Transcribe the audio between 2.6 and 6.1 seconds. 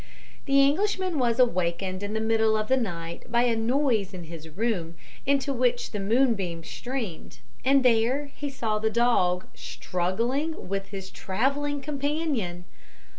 the night by a noise in his room, into which the